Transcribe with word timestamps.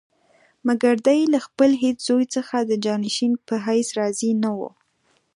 مګر 0.67 0.95
دی 1.07 1.19
له 1.33 1.39
خپل 1.45 1.71
هېڅ 1.83 1.97
زوی 2.07 2.25
څخه 2.35 2.55
د 2.61 2.71
جانشین 2.85 3.33
په 3.47 3.55
حیث 3.65 3.87
راضي 3.99 4.31
نه 4.43 4.51
وو. 4.57 4.69